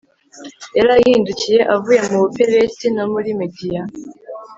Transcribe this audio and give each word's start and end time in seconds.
yari 0.77 0.89
ahindukiye 0.97 1.61
avuye 1.73 1.99
mu 2.09 2.17
buperisi 2.23 2.85
no 2.95 3.03
muri 3.13 3.29
mediya 3.39 3.81